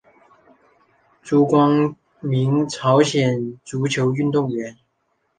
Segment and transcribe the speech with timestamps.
[1.21, 4.75] 朱光民朝鲜足球运动员。